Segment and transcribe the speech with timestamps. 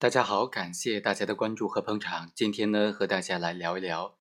[0.00, 2.30] 大家好，感谢大家的关注和捧场。
[2.32, 4.16] 今天呢，和大家来聊一聊，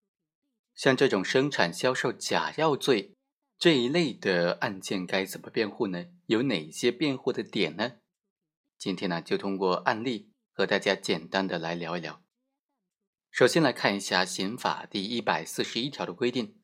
[0.73, 3.15] 像这种生产销售假药罪
[3.59, 6.05] 这一类的案件该怎么辩护呢？
[6.25, 7.97] 有哪些辩护的点呢？
[8.79, 12.23] 今天呢，就通过案例和大家简单的来聊一聊。
[13.29, 16.59] 首先来看一下刑法第一百四十一条的规定，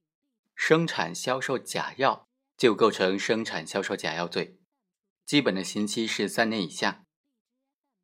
[0.55, 2.27] 生产销售假药
[2.57, 4.57] 就构成生产销售假药罪。
[5.23, 7.05] 基本的刑期是三年以下。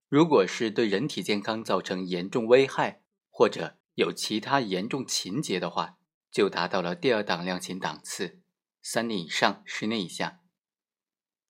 [0.10, 6.00] 如果是对人体健康造成严重危害，或者有其他严重情节的话，
[6.32, 8.42] 就达到了第二档量刑档次，
[8.82, 10.42] 三年以上十年以下。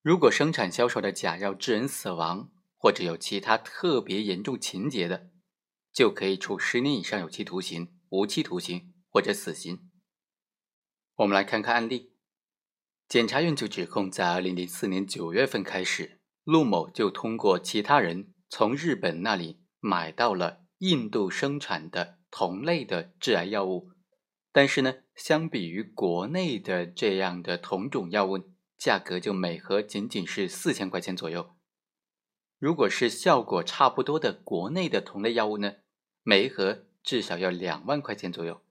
[0.02, 5.30] 如果生产销售的假药致人死亡，或者有其他特别严重情节的，
[5.94, 9.90] 就可以处十年以上有期徒刑、无期徒刑或者死刑。
[11.16, 12.14] 我们来看看案例。
[13.08, 23.92] 检察院就指控，在二零零四年九月份开始，陆某就通过其他人从日本那里买到了印度生产的同类的致癌药物，
[24.52, 28.40] 但是呢，相比于国内的这样的同种药物，
[28.78, 31.56] 价格就每盒仅仅是四千块钱左右。
[32.58, 35.76] 如果是效果差不多的国内的同类药物呢，
[36.24, 38.62] 每一盒至少要两万块钱左右。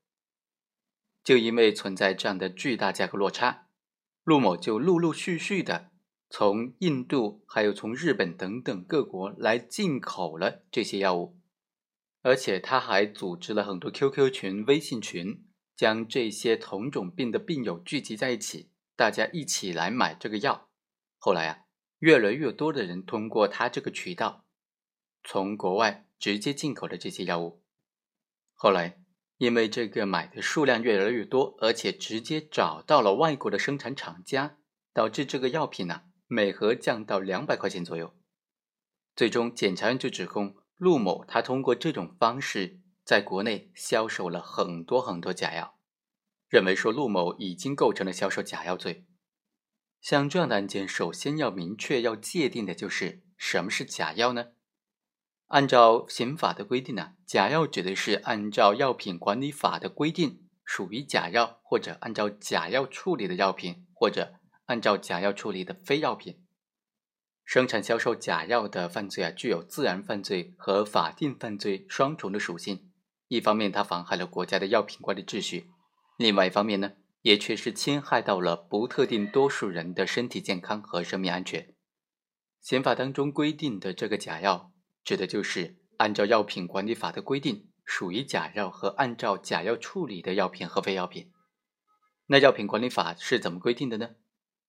[1.25, 3.67] 就因为存在这样的巨大价格落差。
[4.25, 5.91] 陆某就陆陆续续的
[6.31, 11.37] 从印度，还有从日本等等各国来进口了这些药物，
[12.23, 20.69] 而且他还组织了很多 QQ 群、微信群，将这些同种病的病友聚集在一起，大家一起来买这个药。
[21.19, 21.61] 后来啊，
[21.99, 24.45] 越来越多的人通过他这个渠道，
[25.25, 27.63] 从国外直接进口了这些药物。
[28.55, 29.01] 后来。
[29.39, 34.57] 因为这个买的数量越来越多，而且直接找到了外国的生产厂家，
[34.93, 38.15] 导致这个药品呢每盒降到两百块钱左右。
[39.17, 45.79] 最终，检察院就指控陆某他通过这种方式在国内销售了很多很多假药，
[46.49, 49.07] 认为说陆某已经构成了销售假药罪。
[50.01, 54.49] 像这样的案件，首先要明确要界定的就是什么是假药呢？
[55.47, 64.35] 按照刑法的规定呢，假药指的是按照药品管理法的规定属于假药，或者按照假药处理的药品，或者
[64.69, 66.45] 按照假药处理的非药品。
[67.45, 72.91] 生产销售假药的犯罪啊，具有自然犯罪和法定犯罪双重的属性。
[73.27, 75.67] 一方面，它妨害了国家的药品管理秩序；
[76.17, 76.93] 另外一方面呢，
[77.23, 81.75] 也确实侵害到了不特定多数人的身体健康和生命安全。
[82.61, 84.73] 刑法当中规定的这个假药。
[85.05, 91.33] 指的就是按照药品管理法的规定属于假药和按照假药处理的药品和非药品。
[92.27, 94.11] 那药品管理法是怎么规定的呢？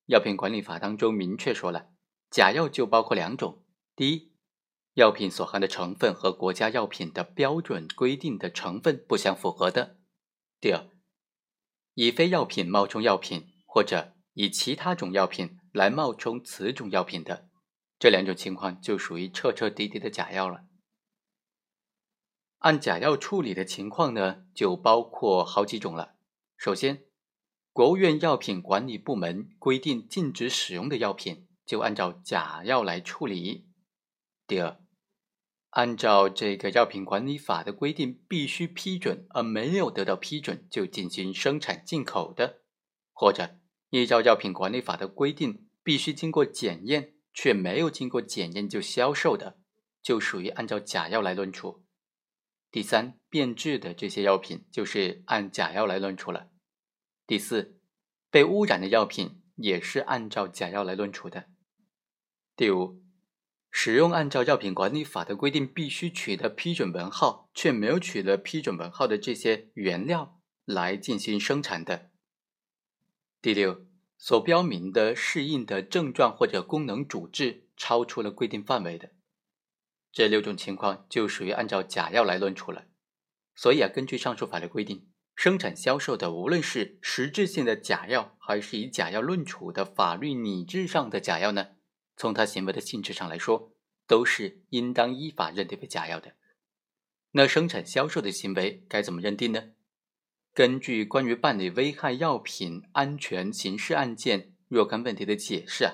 [0.10, 1.92] 药品管理法当中明确说了，
[2.32, 3.64] 假药就包括两种：
[3.96, 4.34] 第一，
[4.96, 9.98] 药品所含的成分和国家药品的标准规定的成分不相符合的；
[10.60, 10.90] 第二，
[11.94, 17.48] 以非药品冒充药品，或者以其他种药品来冒充此种药品的。
[18.00, 20.64] 这两种情况就属于彻彻底底的假药了。
[22.58, 26.16] 按假药处理的情况呢，就包括好几种了。
[26.58, 27.04] 首先，
[27.80, 33.70] 国务院药品管理部门规定禁止使用的药品，就按照假药来处理。
[34.46, 34.82] 第二，
[35.70, 42.64] 按照这个药品管理法的规定，必须批准而没有得到批准就进行生产进口的，
[43.14, 43.56] 或者
[43.92, 47.14] 依照药品管理法的规定，必须经过检验。
[47.34, 49.58] 却没有经过检验就销售的，
[50.02, 51.86] 就属于按照假药来论处。
[52.70, 56.50] 第三，变质的这些药品就是按假药来论处了。
[57.30, 57.80] 第四，
[58.32, 61.46] 被污染的药品也是按照假药来论处的。
[62.56, 63.04] 第五，
[63.70, 72.10] 使用按照药品管理法的规定必须取得批准文号，却没有取得批准文号的这些原料来进行生产的。
[73.44, 73.86] 第六。
[74.18, 79.12] 所标明的适应的症状或者功能主治超出了规定范围的，
[80.12, 82.88] 这六种情况就属于按照假药来论处了。
[83.56, 85.09] 所以啊，根据上述法律规定，
[85.40, 91.78] 生产销售的无论是实质性的假药，还是以假药论处的法律拟制上的假药呢，
[92.18, 93.72] 从他行为的性质上来说，
[94.06, 96.36] 都是应当依法认定为假药的。
[97.32, 99.70] 那生产销售的行为该怎么认定呢？
[100.54, 105.94] 根据关于办理危害药品安全刑事案件若干问题的解释啊，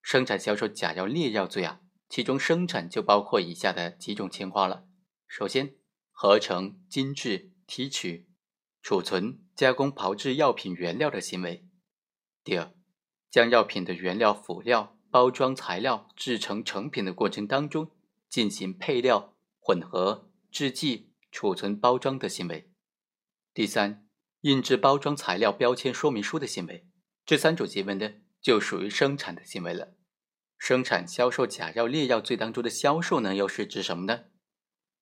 [0.00, 4.86] 生产销售假药劣药罪啊，其中生产就包括以下的几种情况了。
[5.26, 5.74] 首先，
[6.10, 8.30] 合成、精制、提取、
[8.84, 11.64] 储存、加工、炮制药品原料的行为；
[12.44, 12.70] 第二，
[13.30, 17.90] 将药品的原料、辅料、包装材料制成成品的过程当中
[18.28, 22.68] 进行配料、混合、制剂、储存、包装的行为；
[23.54, 24.06] 第三，
[24.42, 26.86] 印制包装材料、标签、说明书的行为。
[27.24, 29.94] 这三种行为呢，就属于生产的行为了。
[30.58, 34.24] 生产、销售假药、劣药罪当中的销售呢，又是指什么呢？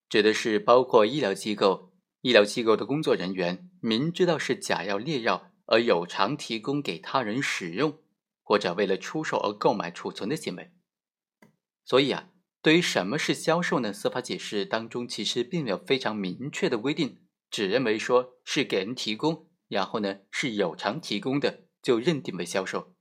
[0.09, 1.92] 指的是包括医疗机构、
[2.23, 7.99] 医疗机构的工作人员明知道是假药、劣药而有偿提供给他人使用，
[8.43, 10.73] 或者为了出售而购买、储存的行为。
[11.85, 12.31] 所以啊，
[12.63, 13.93] 对于什么是销售呢？
[13.93, 21.65] 司法解释当中其实并没有非常明确的规定，只认为说是给人提供，然后呢是有偿提供的。
[21.83, 22.95] 就认定为销售，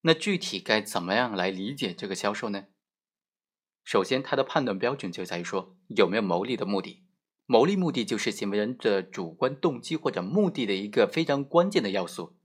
[0.00, 2.66] 那具体该怎么样来理解这个销售呢？
[3.84, 7.04] 首先，它的判断标准就在于说有没有牟利的目的。
[7.46, 12.36] 牟利目的就是行为人的主观动机或者目的的一个非常关键的要素。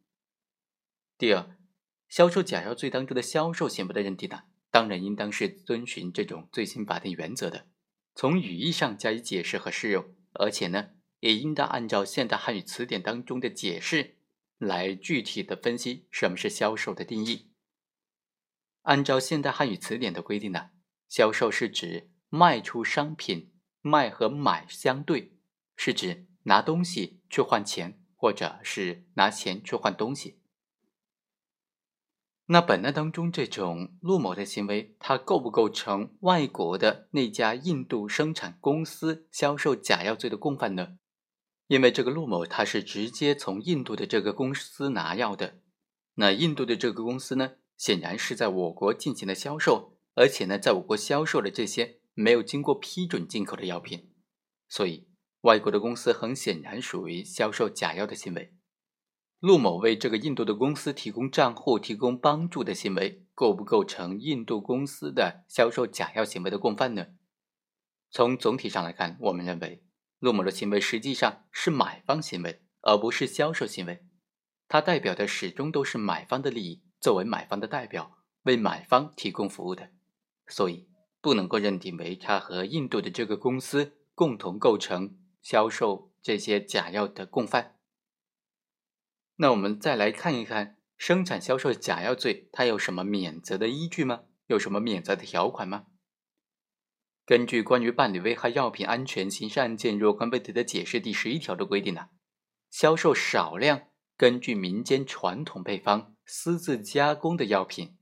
[1.18, 1.58] 第二，
[2.08, 7.68] 销售假药罪当中的销售行为的认定呢，当然应当是遵循这种最新法定原则的，
[8.16, 14.16] 从语义上加以解释和适用，而且呢，也应当按照现代汉语词典当中的解释。
[14.58, 17.48] 来具体的分析什么是销售的定义。
[18.82, 20.72] 按照现代汉语词典的规定呢，
[21.08, 25.34] 销售是指卖出商品，卖和买相对，
[25.76, 30.40] 是指拿东西去换钱，或者是拿钱去换东西。
[32.48, 40.98] 那本案当中这种陆某的行为，它构不构成外国的那家印度生产公司销售假药罪的共犯呢？
[41.68, 45.60] 因为这个陆某他是直接从印度的这个公司拿药的，
[46.16, 54.12] 那印度的这个公司呢，显然是在我国进行的销售，而且呢，在我国销售的这些没有经过批准进口的药品，
[54.68, 55.08] 所以
[55.44, 58.54] 外国的公司很显然属于销售假药的行为。
[59.40, 67.08] 陆某为这个印度的公司提供账户、提供帮助的行为，构不构成印度公司的销售假药行为的共犯呢？
[68.12, 69.86] 从总体上来看，我们认为。
[70.20, 74.06] 陆某的行为实际上是买方行为，而不是销售行为。
[74.68, 79.92] 他代表的始终都是买方的利益，作为买方的代表，为买方提供服务的，
[80.48, 80.89] 所以
[81.22, 87.78] 不能够认定为他和印度的这个公司共同构成销售这些假药的共犯。
[89.36, 94.24] 那我们再来看一看生产销售假药罪，它有什么免责的依据吗？
[94.48, 95.86] 有什么免责的条款吗？
[97.26, 102.10] 根据关于办理危害药品安全刑事案件若干问题的解释第十一条的规定呢，
[102.72, 103.84] 销售少量
[104.18, 107.96] 根据民间传统配方私自加工的药品，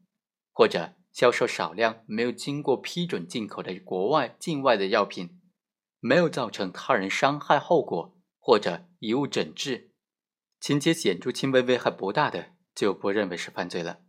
[0.53, 5.41] 或者销售少量没有经过批准进口的国外境外的药品，
[5.99, 9.89] 没有造成他人伤害后果或者贻误诊治，
[10.59, 14.01] 情节显著轻微、危害不大的，就不认为是犯罪了。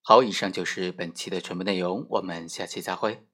[0.00, 3.26] 好，以上就是本期的全部内容，我们下期再会。